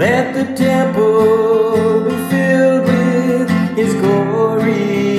[0.00, 5.18] Let the temple be filled with his glory.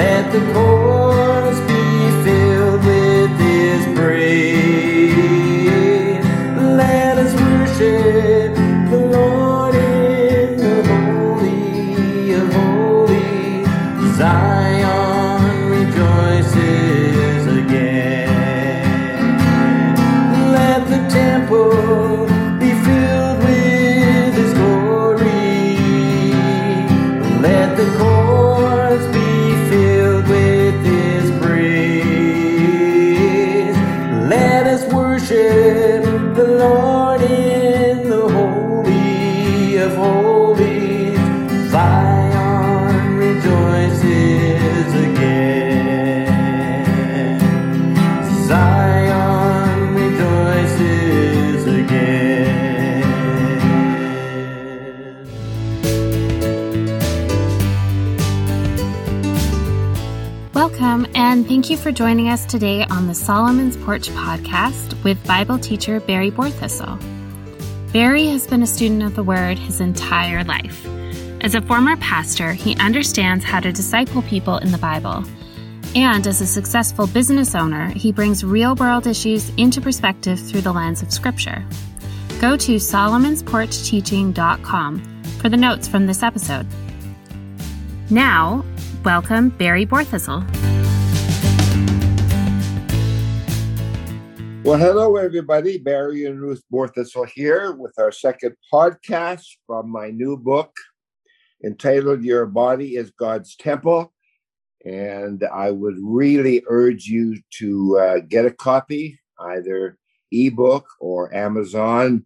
[0.00, 0.40] Let the
[61.72, 67.00] you for joining us today on the Solomon's Porch podcast with Bible teacher Barry Borthistle.
[67.94, 70.86] Barry has been a student of the Word his entire life.
[71.40, 75.24] As a former pastor, he understands how to disciple people in the Bible.
[75.94, 80.74] And as a successful business owner, he brings real world issues into perspective through the
[80.74, 81.64] lens of Scripture.
[82.38, 86.66] Go to solomonsporchteaching.com for the notes from this episode.
[88.10, 88.62] Now,
[89.04, 90.46] welcome Barry Borthistle.
[94.64, 95.76] Well, hello, everybody.
[95.76, 100.72] Barry and Ruth Borthistle here with our second podcast from my new book
[101.64, 104.12] entitled Your Body is God's Temple.
[104.84, 109.98] And I would really urge you to uh, get a copy, either
[110.30, 112.22] ebook or Amazon.com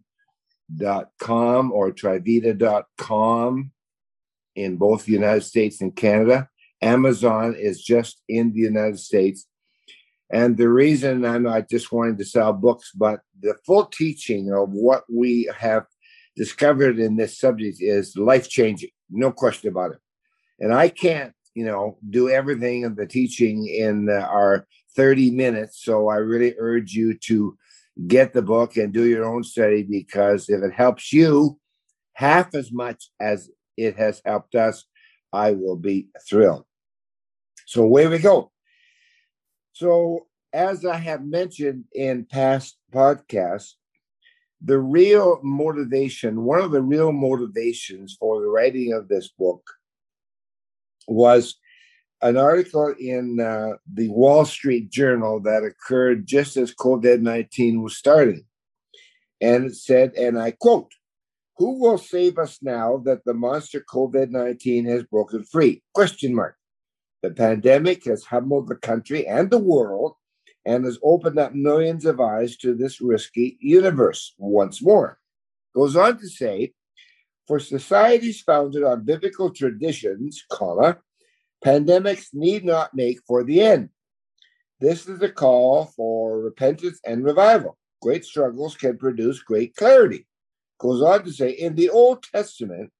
[1.71, 3.71] or Trivita.com
[4.55, 6.49] in both the United States and Canada.
[6.83, 9.47] Amazon is just in the United States.
[10.29, 14.71] And the reason I'm not just wanting to sell books, but the full teaching of
[14.71, 15.85] what we have
[16.35, 19.99] discovered in this subject is life changing, no question about it.
[20.59, 25.83] And I can't, you know, do everything of the teaching in our 30 minutes.
[25.83, 27.57] So I really urge you to
[28.07, 31.59] get the book and do your own study because if it helps you
[32.13, 34.85] half as much as it has helped us,
[35.33, 36.65] I will be thrilled.
[37.65, 38.51] So away we go.
[39.77, 43.73] So, as I have mentioned in past podcasts,
[44.59, 49.61] the real motivation, one of the real motivations for the writing of this book
[51.07, 51.59] was
[52.23, 57.95] an article in uh, the Wall Street Journal that occurred just as COVID 19 was
[57.95, 58.45] starting.
[59.39, 60.91] And it said, and I quote,
[61.57, 65.83] who will save us now that the monster COVID 19 has broken free?
[65.93, 66.55] Question mark.
[67.23, 70.15] The pandemic has humbled the country and the world
[70.65, 75.17] and has opened up millions of eyes to this risky universe once more.
[75.73, 76.73] Goes on to say,
[77.47, 80.97] for societies founded on biblical traditions, comma,
[81.65, 83.89] pandemics need not make for the end.
[84.79, 87.77] This is a call for repentance and revival.
[88.01, 90.27] Great struggles can produce great clarity.
[90.79, 92.91] Goes on to say, in the Old Testament,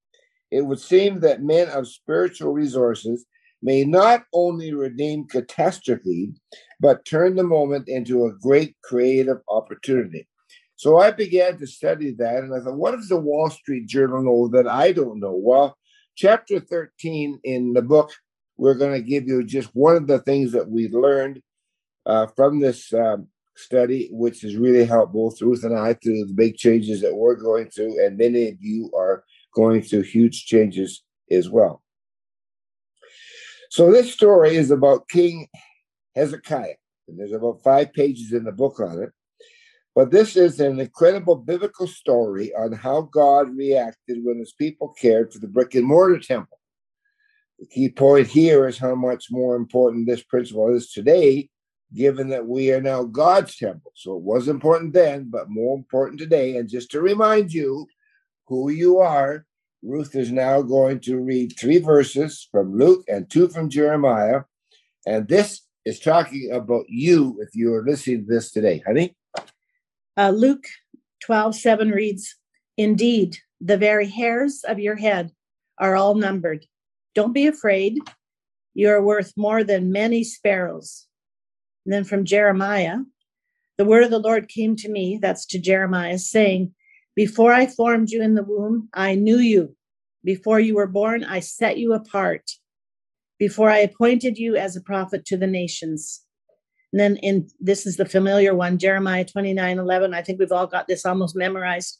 [0.50, 3.26] it would seem that men of spiritual resources
[3.62, 6.34] may not only redeem catastrophe,
[6.80, 10.28] but turn the moment into a great creative opportunity.
[10.76, 14.24] So I began to study that, and I thought, what does the Wall Street Journal
[14.24, 15.34] know that I don't know?
[15.36, 15.76] Well,
[16.16, 18.12] chapter 13 in the book,
[18.58, 21.42] we're going to give you just one of the things that we learned
[22.06, 26.34] uh, from this um, study, which has really helped both Ruth and I through the
[26.34, 29.24] big changes that we're going through, and many of you are
[29.56, 31.82] going through huge changes as well.
[33.70, 35.48] So this story is about King
[36.16, 36.76] Hezekiah,
[37.08, 39.10] and there's about five pages in the book on it.
[39.96, 45.34] But this is an incredible biblical story on how God reacted when his people cared
[45.34, 46.60] for the brick and mortar temple.
[47.60, 51.50] The key point here is how much more important this principle is today,
[51.96, 53.92] given that we are now God's temple.
[53.96, 56.58] So it was important then, but more important today.
[56.58, 57.88] And just to remind you
[58.46, 59.47] who you are,
[59.84, 64.42] Ruth is now going to read three verses from Luke and two from Jeremiah.
[65.06, 69.16] And this is talking about you if you are listening to this today, honey.
[70.18, 70.66] Uh, Luke
[71.22, 72.36] 12, 7 reads,
[72.78, 75.32] Indeed, the very hairs of your head
[75.78, 76.66] are all numbered.
[77.14, 78.00] Don't be afraid.
[78.74, 81.08] You are worth more than many sparrows.
[81.86, 82.98] And then from Jeremiah,
[83.78, 86.74] the word of the Lord came to me, that's to Jeremiah, saying,
[87.18, 89.76] Before I formed you in the womb, I knew you.
[90.24, 92.52] Before you were born, I set you apart.
[93.40, 96.22] Before I appointed you as a prophet to the nations.
[96.94, 100.14] And then in this is the familiar one, Jeremiah 29 11.
[100.14, 102.00] I think we've all got this almost memorized.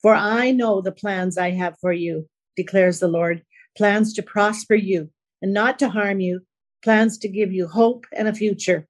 [0.00, 3.42] For I know the plans I have for you, declares the Lord
[3.76, 5.10] plans to prosper you
[5.40, 6.42] and not to harm you,
[6.84, 8.86] plans to give you hope and a future.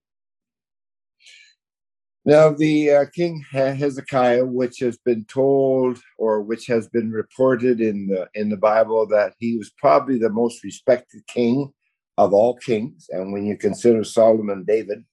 [2.25, 8.07] Now, the uh, King Hezekiah, which has been told or which has been reported in
[8.07, 11.73] the in the Bible that he was probably the most respected king
[12.19, 15.05] of all kings, and when you consider Solomon, David,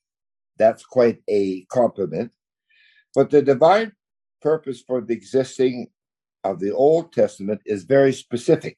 [0.58, 2.32] that's quite a compliment.
[3.16, 3.94] But the divine
[4.42, 5.88] purpose for the existing
[6.44, 8.78] of the Old Testament is very specific.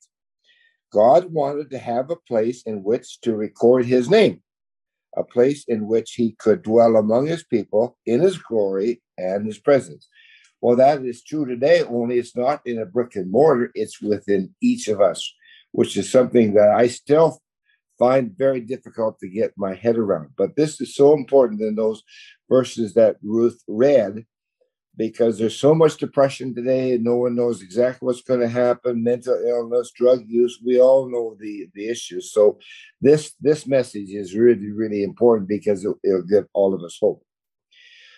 [0.93, 4.41] God wanted to have a place in which to record his name,
[5.15, 9.59] a place in which he could dwell among his people in his glory and his
[9.59, 10.07] presence.
[10.61, 14.53] Well, that is true today, only it's not in a brick and mortar, it's within
[14.61, 15.33] each of us,
[15.71, 17.41] which is something that I still
[17.97, 20.29] find very difficult to get my head around.
[20.37, 22.03] But this is so important in those
[22.49, 24.25] verses that Ruth read
[25.01, 29.03] because there's so much depression today and no one knows exactly what's going to happen
[29.03, 32.59] mental illness drug use we all know the the issues so
[33.01, 37.23] this this message is really really important because it'll, it'll give all of us hope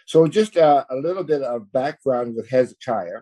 [0.05, 3.21] so just uh, a little bit of background with hezekiah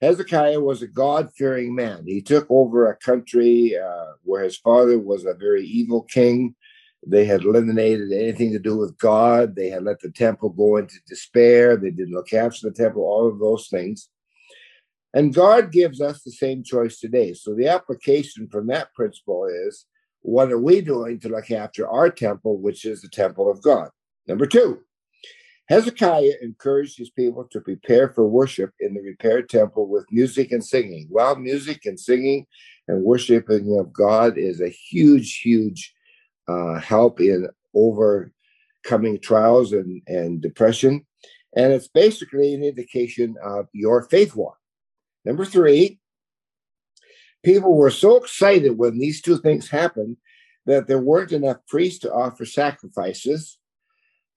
[0.00, 2.02] Hezekiah was a God fearing man.
[2.08, 6.56] He took over a country uh, where his father was a very evil king.
[7.04, 9.56] They had eliminated anything to do with God.
[9.56, 11.76] They had let the temple go into despair.
[11.76, 14.08] They didn't look after the temple, all of those things.
[15.14, 17.34] And God gives us the same choice today.
[17.34, 19.86] So the application from that principle is
[20.20, 23.90] what are we doing to look after our temple, which is the temple of God?
[24.26, 24.82] Number two,
[25.68, 30.64] Hezekiah encouraged his people to prepare for worship in the repaired temple with music and
[30.64, 31.08] singing.
[31.10, 32.46] Well, music and singing
[32.88, 35.92] and worshiping of God is a huge, huge
[36.48, 41.06] uh, help in overcoming trials and, and depression.
[41.54, 44.58] And it's basically an indication of your faith walk.
[45.24, 46.00] Number three,
[47.42, 50.16] people were so excited when these two things happened
[50.66, 53.58] that there weren't enough priests to offer sacrifices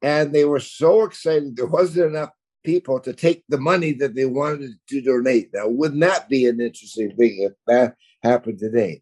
[0.02, 2.30] and they were so excited there wasn't enough
[2.64, 5.50] people to take the money that they wanted to donate.
[5.54, 9.02] Now, wouldn't that be an interesting thing if that happened today?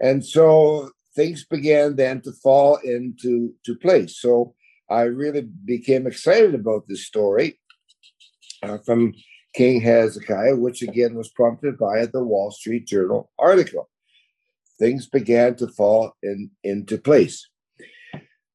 [0.00, 4.18] And so things began then to fall into to place.
[4.20, 4.54] So
[4.88, 7.60] I really became excited about this story
[8.62, 9.14] uh, from
[9.54, 13.88] King Hezekiah, which again was prompted by the Wall Street Journal article.
[14.78, 17.48] Things began to fall in, into place.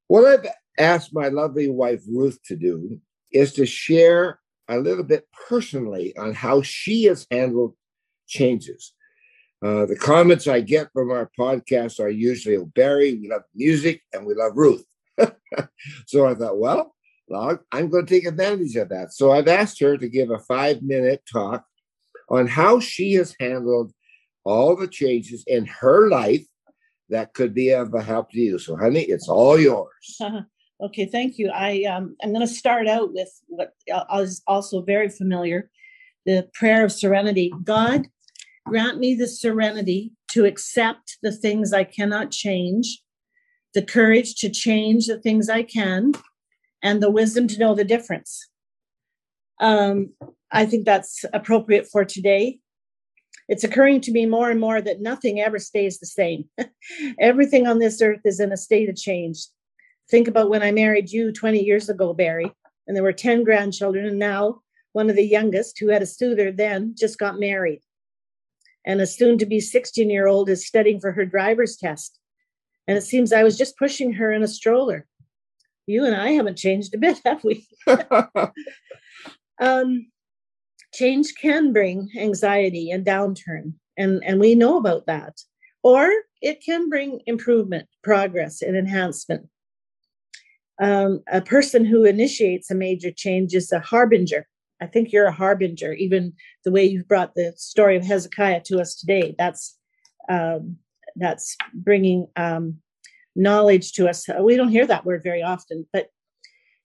[0.08, 3.00] What I've asked my lovely wife Ruth to do
[3.32, 7.74] is to share a little bit personally on how she has handled
[8.26, 8.92] changes.
[9.66, 14.00] Uh, the comments I get from our podcast are usually, oh, Barry, we love music
[14.12, 14.84] and we love Ruth.
[16.06, 16.94] so I thought, well,
[17.72, 19.12] I'm going to take advantage of that.
[19.12, 21.64] So I've asked her to give a five minute talk
[22.30, 23.92] on how she has handled
[24.44, 26.46] all the changes in her life
[27.08, 28.60] that could be of a help to you.
[28.60, 30.20] So, honey, it's all yours.
[30.78, 31.50] Okay, thank you.
[31.50, 33.72] I um, I'm going to start out with what
[34.16, 35.70] is also very familiar,
[36.26, 37.50] the prayer of serenity.
[37.64, 38.06] God,
[38.66, 43.02] grant me the serenity to accept the things I cannot change,
[43.74, 46.12] the courage to change the things I can,
[46.82, 48.48] and the wisdom to know the difference.
[49.60, 50.12] Um,
[50.50, 52.58] I think that's appropriate for today.
[53.48, 56.46] It's occurring to me more and more that nothing ever stays the same.
[57.20, 59.46] Everything on this earth is in a state of change
[60.10, 62.50] think about when I married you 20 years ago, Barry,
[62.86, 64.60] and there were 10 grandchildren, and now
[64.92, 67.80] one of the youngest, who had a suitor then, just got married.
[68.86, 72.18] And a soon to be 16 year old is studying for her driver's test.
[72.86, 75.06] And it seems I was just pushing her in a stroller.
[75.86, 77.66] You and I haven't changed a bit, have we?
[79.60, 80.06] um,
[80.94, 85.40] change can bring anxiety and downturn, and, and we know about that.
[85.82, 86.10] Or
[86.42, 89.48] it can bring improvement, progress, and enhancement
[90.80, 94.46] um, a person who initiates a major change is a harbinger.
[94.80, 98.80] I think you're a harbinger, even the way you've brought the story of Hezekiah to
[98.80, 99.34] us today.
[99.38, 99.76] That's
[100.28, 100.76] um,
[101.16, 102.78] that's bringing um,
[103.34, 104.26] knowledge to us.
[104.40, 106.08] We don't hear that word very often, but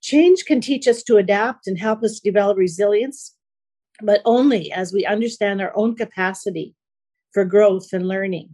[0.02, 3.36] change can teach us to adapt and help us develop resilience,
[4.02, 6.76] but only as we understand our own capacity
[7.34, 8.50] for growth and learning.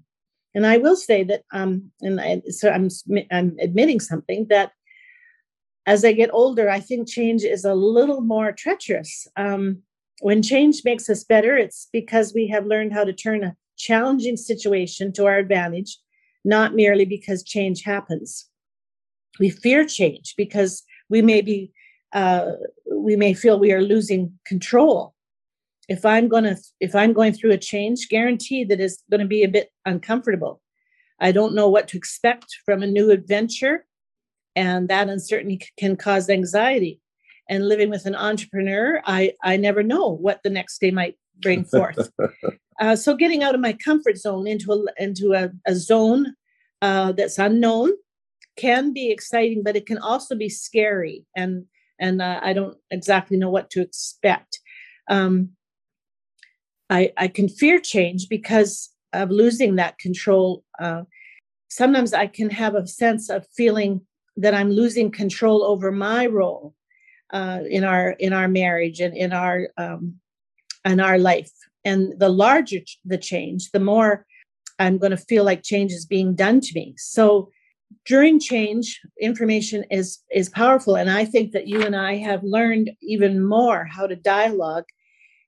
[0.56, 2.90] And I will say that, um, and I, so I'm,
[3.32, 4.72] I'm admitting something that
[5.88, 9.26] as I get older, I think change is a little more treacherous.
[9.38, 9.84] Um,
[10.20, 14.36] when change makes us better, it's because we have learned how to turn a challenging
[14.36, 15.98] situation to our advantage,
[16.44, 18.50] not merely because change happens.
[19.40, 21.72] We fear change because we may be
[22.14, 22.52] uh,
[22.92, 25.14] we may feel we are losing control.
[25.88, 29.44] If I'm to if I'm going through a change, guaranteed that is going to be
[29.44, 30.62] a bit uncomfortable.
[31.20, 33.87] I don't know what to expect from a new adventure,
[34.58, 37.00] and that uncertainty can cause anxiety.
[37.48, 41.64] And living with an entrepreneur, I I never know what the next day might bring
[41.76, 42.12] forth.
[42.82, 46.34] uh, so getting out of my comfort zone into a into a, a zone
[46.82, 47.92] uh, that's unknown
[48.58, 51.66] can be exciting, but it can also be scary, and
[52.00, 54.60] and uh, I don't exactly know what to expect.
[55.10, 55.52] Um,
[56.90, 60.66] I I can fear change because of losing that control.
[60.80, 61.04] Uh,
[61.70, 64.02] sometimes I can have a sense of feeling
[64.38, 66.74] that I'm losing control over my role
[67.32, 70.16] uh, in our in our marriage and in our um,
[70.86, 71.52] in our life.
[71.84, 74.26] And the larger the change, the more
[74.80, 76.94] I'm going to feel like change is being done to me.
[76.98, 77.50] So
[78.06, 82.92] during change, information is is powerful, and I think that you and I have learned
[83.02, 84.86] even more how to dialogue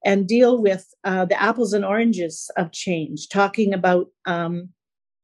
[0.05, 4.69] and deal with uh, the apples and oranges of change, talking about um,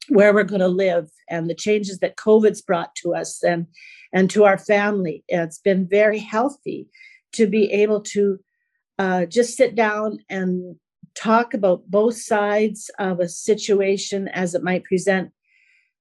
[0.10, 3.68] where we're going to live and the changes that COVID's brought to us and
[4.14, 5.24] and to our family.
[5.28, 6.88] It's been very healthy
[7.34, 8.40] to be able to
[8.98, 10.78] uh, just sit down and
[11.16, 15.32] talk about both sides of a situation as it might present.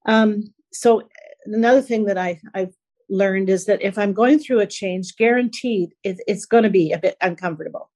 [0.07, 1.03] Um, so
[1.45, 2.75] another thing that I, I've
[3.09, 6.93] learned is that if I'm going through a change, guaranteed it, it's going to be
[6.93, 7.91] a bit uncomfortable,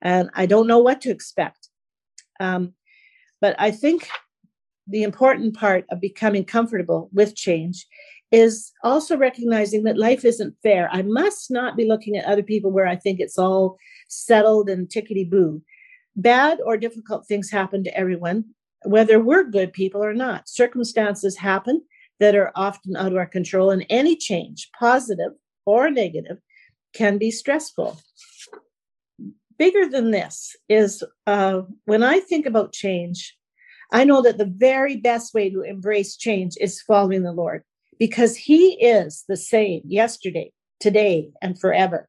[0.00, 1.68] and I don't know what to expect.
[2.38, 2.74] Um,
[3.40, 4.08] but I think
[4.86, 7.86] the important part of becoming comfortable with change
[8.32, 10.88] is also recognizing that life isn't fair.
[10.92, 13.78] I must not be looking at other people where I think it's all
[14.08, 15.62] settled and tickety boo.
[16.16, 18.44] Bad or difficult things happen to everyone,
[18.84, 20.48] whether we're good people or not.
[20.48, 21.82] Circumstances happen
[22.18, 25.32] that are often out of our control, and any change, positive
[25.66, 26.38] or negative,
[26.94, 27.98] can be stressful.
[29.58, 33.36] Bigger than this is uh, when I think about change,
[33.92, 37.62] I know that the very best way to embrace change is following the Lord
[37.98, 42.08] because He is the same yesterday, today, and forever.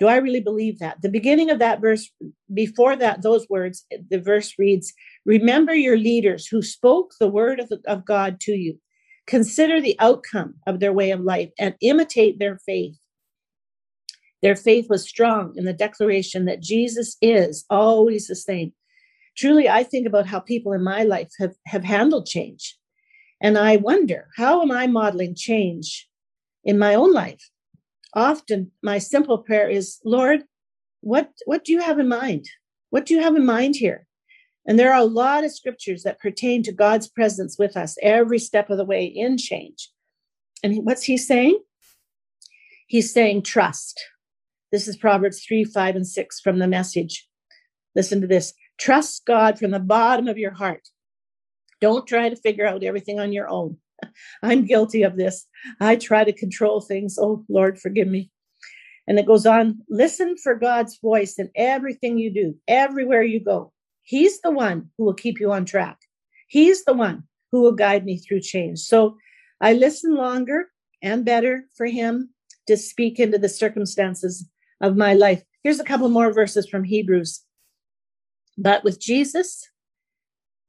[0.00, 1.00] Do I really believe that?
[1.02, 2.10] The beginning of that verse,
[2.52, 4.92] before that, those words, the verse reads,
[5.24, 8.78] Remember your leaders who spoke the word of, of God to you.
[9.26, 12.96] Consider the outcome of their way of life and imitate their faith.
[14.42, 18.74] Their faith was strong in the declaration that Jesus is always the same.
[19.36, 22.76] Truly, I think about how people in my life have, have handled change.
[23.40, 26.08] And I wonder, how am I modeling change
[26.62, 27.50] in my own life?
[28.14, 30.44] Often, my simple prayer is, Lord,
[31.00, 32.46] what, what do you have in mind?
[32.90, 34.06] What do you have in mind here?
[34.66, 38.38] And there are a lot of scriptures that pertain to God's presence with us every
[38.38, 39.90] step of the way in change.
[40.62, 41.60] And what's he saying?
[42.86, 44.02] He's saying trust.
[44.72, 47.28] This is Proverbs 3, 5, and 6 from the message.
[47.94, 50.88] Listen to this trust God from the bottom of your heart.
[51.80, 53.76] Don't try to figure out everything on your own.
[54.42, 55.46] I'm guilty of this.
[55.80, 57.18] I try to control things.
[57.18, 58.30] Oh, Lord, forgive me.
[59.06, 63.72] And it goes on listen for God's voice in everything you do, everywhere you go.
[64.02, 65.98] He's the one who will keep you on track.
[66.48, 68.80] He's the one who will guide me through change.
[68.80, 69.16] So
[69.60, 70.66] I listen longer
[71.02, 72.30] and better for Him
[72.66, 74.48] to speak into the circumstances
[74.80, 75.42] of my life.
[75.62, 77.42] Here's a couple more verses from Hebrews.
[78.56, 79.68] But with Jesus,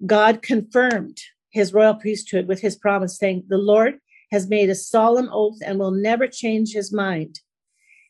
[0.05, 1.19] God confirmed
[1.51, 3.95] his royal priesthood with his promise, saying, The Lord
[4.31, 7.39] has made a solemn oath and will never change his mind.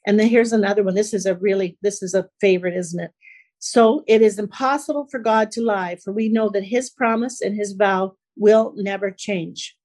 [0.07, 0.95] And then here's another one.
[0.95, 3.11] This is a really, this is a favorite, isn't it?
[3.59, 7.55] So it is impossible for God to lie, for we know that his promise and
[7.55, 9.75] his vow will never change.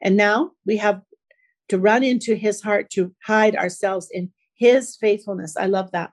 [0.00, 1.02] And now we have
[1.68, 5.56] to run into his heart to hide ourselves in his faithfulness.
[5.56, 6.12] I love that.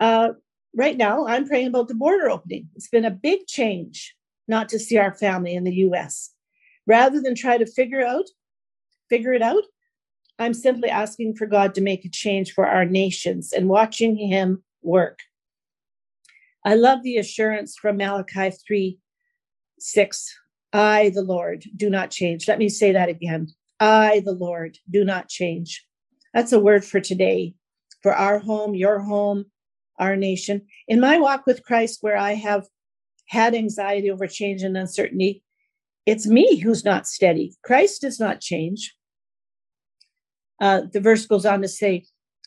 [0.00, 0.30] Uh,
[0.74, 2.68] right now, I'm praying about the border opening.
[2.74, 4.14] It's been a big change
[4.48, 6.30] not to see our family in the US.
[6.86, 8.24] Rather than try to figure out,
[9.08, 9.62] figure it out,
[10.38, 14.62] I'm simply asking for God to make a change for our nations and watching him
[14.82, 15.20] work.
[16.64, 18.98] I love the assurance from Malachi 3
[19.78, 20.38] 6.
[20.72, 22.48] I, the Lord, do not change.
[22.48, 23.48] Let me say that again.
[23.78, 25.84] I, the Lord, do not change.
[26.32, 27.54] That's a word for today,
[28.02, 29.46] for our home, your home,
[29.98, 30.62] our nation.
[30.88, 32.66] In my walk with Christ, where I have
[33.28, 35.42] had anxiety over change and uncertainty,
[36.06, 37.54] it's me who's not steady.
[37.62, 38.94] Christ does not change.
[40.60, 42.04] Uh, the verse goes on to say,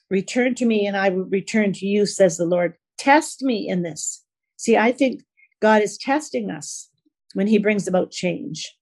[0.10, 2.76] Return to me, and I will return to you, says the Lord.
[2.98, 4.24] Test me in this.
[4.58, 5.24] See, I think
[5.62, 6.90] God is testing us
[7.34, 8.76] when he brings about change.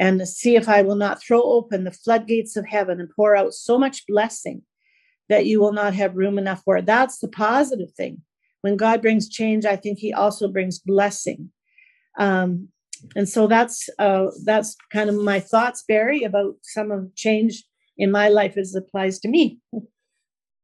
[0.00, 3.52] And see if I will not throw open the floodgates of heaven and pour out
[3.52, 4.62] so much blessing
[5.28, 6.86] that you will not have room enough for it.
[6.86, 8.22] That's the positive thing.
[8.62, 11.50] When God brings change, I think he also brings blessing.
[12.18, 12.68] Um,
[13.14, 17.64] and so that's uh, that's kind of my thoughts, Barry, about some of change
[17.96, 19.58] in my life as it applies to me.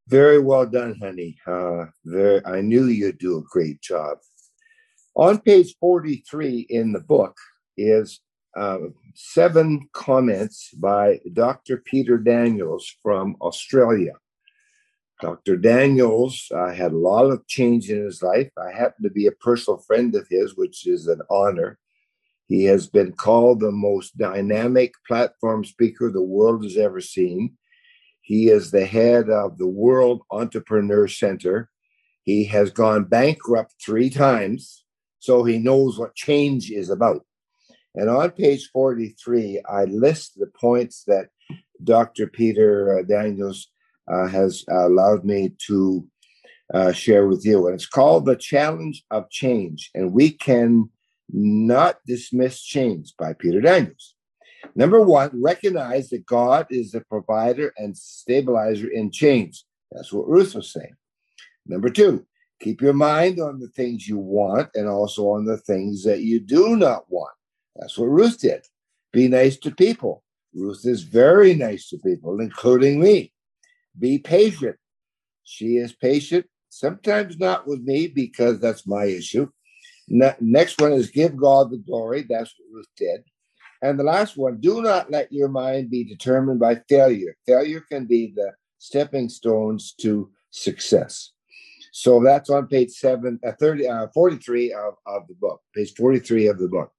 [0.08, 1.38] Very well done, honey.
[1.46, 4.18] Uh, there, I knew you'd do a great job.
[5.14, 7.36] On page 43 in the book
[7.76, 8.20] is
[8.56, 8.78] uh,
[9.14, 11.78] seven comments by Dr.
[11.78, 14.12] Peter Daniels from Australia.
[15.20, 15.56] Dr.
[15.56, 18.50] Daniels uh, had a lot of change in his life.
[18.58, 21.78] I happen to be a personal friend of his, which is an honor.
[22.46, 27.56] He has been called the most dynamic platform speaker the world has ever seen.
[28.20, 31.70] He is the head of the World Entrepreneur Center.
[32.22, 34.84] He has gone bankrupt three times,
[35.18, 37.24] so he knows what change is about.
[37.94, 41.28] And on page 43, I list the points that
[41.82, 42.26] Dr.
[42.26, 43.70] Peter uh, Daniels
[44.10, 46.06] uh, has allowed me to
[46.72, 47.66] uh, share with you.
[47.66, 49.90] And it's called The Challenge of Change.
[49.94, 50.90] And we can
[51.30, 54.14] not dismiss change by Peter Daniels.
[54.74, 59.64] Number one, recognize that God is the provider and stabilizer in change.
[59.92, 60.94] That's what Ruth was saying.
[61.66, 62.26] Number two,
[62.60, 66.40] keep your mind on the things you want and also on the things that you
[66.40, 67.32] do not want.
[67.76, 68.64] That's what Ruth did.
[69.12, 70.24] Be nice to people.
[70.54, 73.32] Ruth is very nice to people, including me.
[73.98, 74.76] Be patient.
[75.44, 79.48] She is patient, sometimes not with me because that's my issue.
[80.08, 82.26] Next one is give God the glory.
[82.28, 83.24] That's what Ruth did.
[83.82, 87.36] And the last one, do not let your mind be determined by failure.
[87.46, 91.32] Failure can be the stepping stones to success.
[91.92, 96.48] So that's on page seven, uh, 30, uh, 43 of, of the book, page 43
[96.48, 96.90] of the book.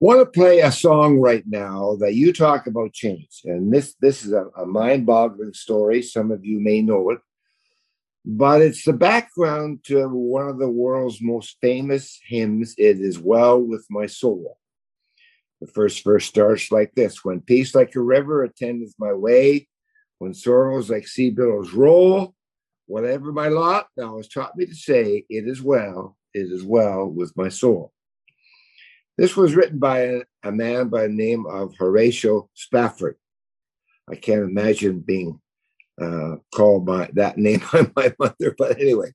[0.00, 3.40] Want to play a song right now that you talk about change.
[3.44, 6.02] And this, this is a, a mind boggling story.
[6.02, 7.20] Some of you may know it
[8.24, 13.60] but it's the background to one of the world's most famous hymns, It Is Well
[13.60, 14.58] With My Soul.
[15.60, 19.68] The first verse starts like this When peace like a river attendeth my way,
[20.18, 22.34] when sorrows like sea billows roll,
[22.86, 27.06] whatever my lot, thou hast taught me to say, It is well, it is well
[27.06, 27.92] with my soul.
[29.16, 33.16] This was written by a, a man by the name of Horatio Spafford.
[34.10, 35.40] I can't imagine being
[36.00, 38.54] uh, called by that name by my mother.
[38.58, 39.12] But anyway,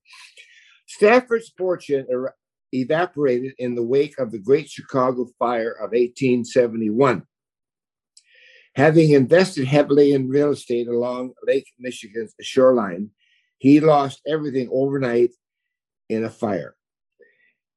[0.88, 2.36] Spafford's fortune er-
[2.72, 7.24] evaporated in the wake of the Great Chicago Fire of 1871.
[8.76, 13.10] Having invested heavily in real estate along Lake Michigan's shoreline,
[13.58, 15.32] he lost everything overnight
[16.08, 16.76] in a fire.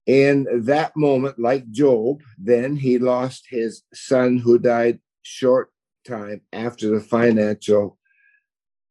[0.07, 5.71] In that moment, like Job, then he lost his son who died short
[6.07, 7.99] time after the financial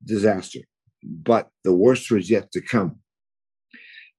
[0.03, 0.61] disaster,
[1.03, 2.99] but the worst was yet to come.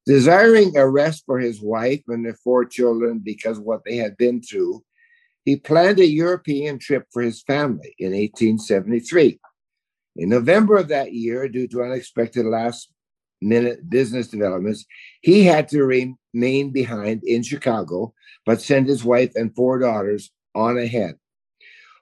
[0.05, 4.43] Desiring a rest for his wife and their four children because what they had been
[4.43, 4.83] through,
[5.45, 9.39] he planned a European trip for his family in 1873.
[10.17, 12.93] In November of that year, due to unexpected last
[13.41, 14.85] minute business developments,
[15.21, 15.85] he had to
[16.33, 18.15] remain behind in Chicago,
[18.45, 21.17] but send his wife and four daughters on ahead.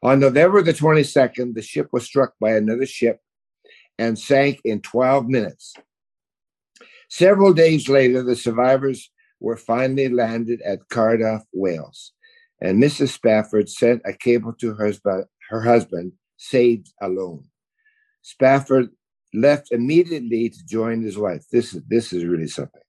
[0.03, 3.21] On November the 22nd, the ship was struck by another ship
[3.99, 5.75] and sank in 12 minutes.
[7.11, 12.13] Several days later, the survivors were finally landed at Cardiff, Wales,
[12.63, 13.09] and Mrs.
[13.09, 14.93] Spafford sent a cable to her,
[15.51, 17.45] her husband, saved alone.
[18.23, 18.91] Spafford
[19.35, 21.45] left immediately to join his wife.
[21.51, 22.83] This is this is really something.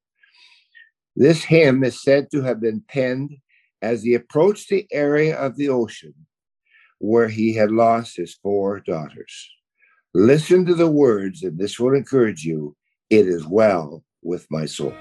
[1.15, 3.35] This hymn is said to have been penned
[3.81, 6.13] as he approached the area of the ocean
[6.99, 9.49] where he had lost his four daughters.
[10.13, 12.75] Listen to the words, and this will encourage you.
[13.09, 14.93] It is well with my soul.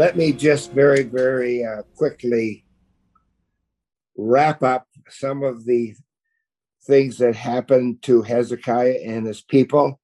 [0.00, 2.64] Let me just very, very uh, quickly
[4.16, 5.94] wrap up some of the
[6.84, 10.00] things that happened to Hezekiah and his people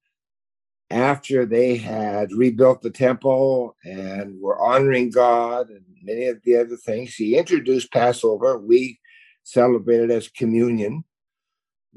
[0.91, 6.77] after they had rebuilt the temple and were honoring God and many of the other
[6.77, 7.15] things.
[7.15, 8.59] He introduced Passover.
[8.59, 8.99] We
[9.41, 11.05] celebrated as communion.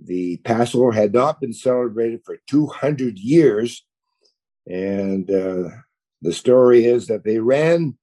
[0.03, 3.85] The Passover had not been celebrated for 200 years.
[4.67, 5.69] And uh,
[6.23, 7.97] the story is that they ran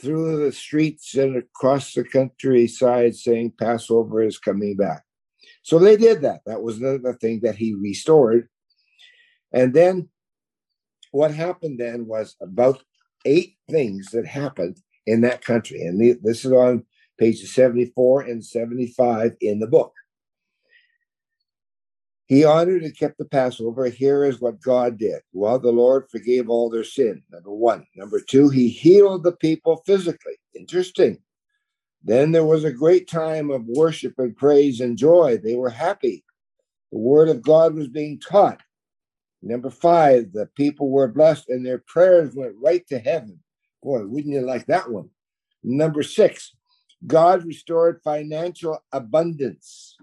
[0.00, 5.02] through the streets and across the countryside saying Passover is coming back.
[5.62, 6.40] So they did that.
[6.46, 8.48] That was the thing that he restored.
[9.52, 10.08] And then
[11.10, 12.82] what happened then was about
[13.24, 15.82] eight things that happened in that country.
[15.82, 16.84] And this is on
[17.18, 19.92] pages 74 and 75 in the book.
[22.32, 23.84] He honored and kept the Passover.
[23.90, 25.20] Here is what God did.
[25.34, 27.22] Well, the Lord forgave all their sin.
[27.30, 27.86] Number one.
[27.94, 30.38] Number two, he healed the people physically.
[30.54, 31.18] Interesting.
[32.02, 35.36] Then there was a great time of worship and praise and joy.
[35.36, 36.24] They were happy.
[36.90, 38.62] The word of God was being taught.
[39.42, 43.40] Number five, the people were blessed and their prayers went right to heaven.
[43.82, 45.10] Boy, wouldn't you like that one?
[45.62, 46.56] Number six,
[47.06, 49.98] God restored financial abundance.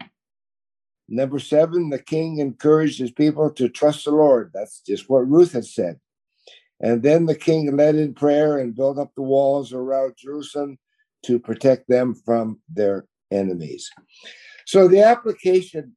[1.11, 4.51] Number seven, the king encouraged his people to trust the Lord.
[4.53, 5.99] That's just what Ruth had said.
[6.79, 10.77] And then the king led in prayer and built up the walls around Jerusalem
[11.25, 13.89] to protect them from their enemies.
[14.65, 15.95] So the application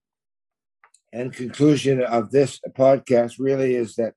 [1.12, 4.14] and conclusion of this podcast really is that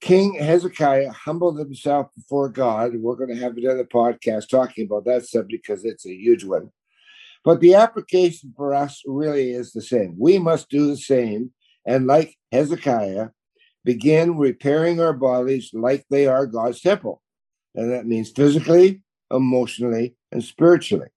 [0.00, 2.94] King Hezekiah humbled himself before God.
[2.96, 6.70] We're going to have another podcast talking about that subject because it's a huge one.
[7.44, 10.14] But the application for us really is the same.
[10.18, 11.52] We must do the same.
[11.86, 13.28] And like Hezekiah,
[13.84, 17.22] begin repairing our bodies like they are God's temple.
[17.74, 21.08] And that means physically, emotionally, and spiritually.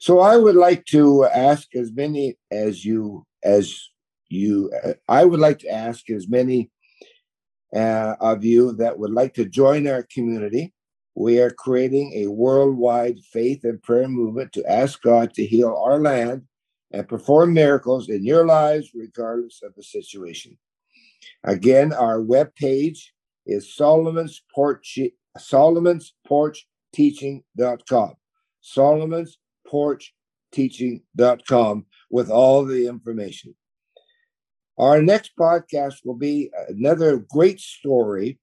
[0.00, 3.88] So I would like to ask as many as you as
[4.28, 4.70] you
[5.08, 6.70] I would like to ask as many
[7.74, 10.73] uh, of you that would like to join our community.
[11.14, 16.00] We are creating a worldwide faith and prayer movement to ask God to heal our
[16.00, 16.42] land
[16.92, 20.58] and perform miracles in your lives, regardless of the situation.
[21.44, 22.98] Again, our webpage
[23.46, 24.98] is Solomon's Porch,
[25.38, 28.14] Solomon's Porch Teaching.com.
[28.60, 30.14] Solomon's Porch
[30.52, 33.54] Teaching.com with all the information.
[34.78, 38.38] Our next podcast will be another great story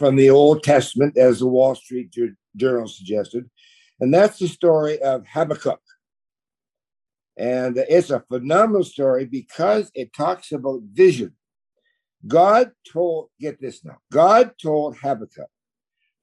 [0.00, 2.16] from the Old Testament, as the Wall Street
[2.56, 3.50] Journal suggested,
[4.00, 5.82] and that's the story of Habakkuk.
[7.36, 11.34] And it's a phenomenal story because it talks about vision.
[12.26, 15.50] God told, get this now, God told Habakkuk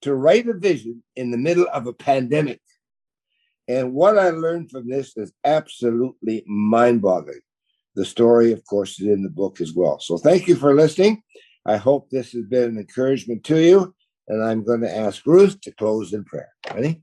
[0.02, 2.62] to write a vision in the middle of a pandemic.
[3.68, 7.42] And what I learned from this is absolutely mind boggling.
[7.96, 10.00] The story, of course, is in the book as well.
[10.00, 11.22] So thank you for listening.
[11.68, 13.94] I hope this has been an encouragement to you.
[14.30, 16.50] And I'm going to ask Ruth to close in prayer.
[16.74, 17.02] Ready?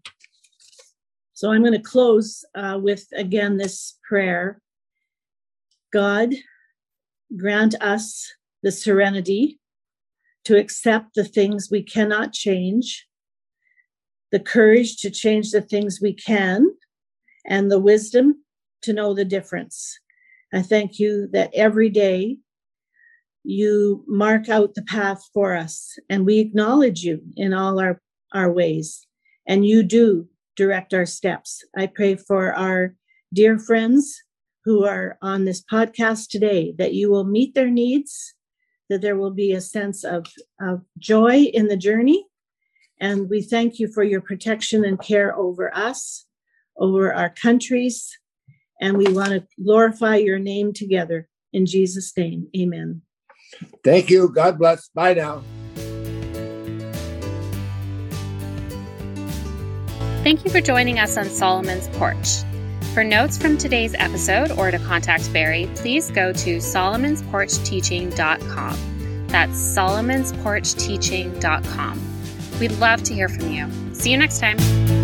[1.35, 4.61] So I'm going to close uh, with again this prayer
[5.93, 6.35] God,
[7.37, 9.61] grant us the serenity
[10.45, 13.07] to accept the things we cannot change,
[14.33, 16.67] the courage to change the things we can,
[17.47, 18.43] and the wisdom
[18.83, 19.99] to know the difference.
[20.53, 22.39] I thank you that every day
[23.45, 28.01] you mark out the path for us and we acknowledge you in all our,
[28.33, 29.07] our ways.
[29.47, 30.27] And you do
[30.57, 31.63] direct our steps.
[31.77, 32.95] I pray for our
[33.33, 34.23] dear friends
[34.65, 38.35] who are on this podcast today that you will meet their needs,
[38.89, 40.27] that there will be a sense of,
[40.61, 42.27] of joy in the journey.
[42.99, 46.25] And we thank you for your protection and care over us,
[46.79, 48.17] over our countries,
[48.81, 51.29] and we want to glorify your name together.
[51.53, 53.03] In Jesus' name, amen.
[53.83, 54.29] Thank you.
[54.29, 54.89] God bless.
[54.89, 55.43] Bye now.
[60.23, 62.43] Thank you for joining us on Solomon's Porch.
[62.95, 69.27] For notes from today's episode or to contact Barry, please go to solomonsporchteaching.com.
[69.27, 72.01] That's solomonsporchteaching.com.
[72.61, 73.69] We'd love to hear from you.
[73.93, 75.04] See you next time.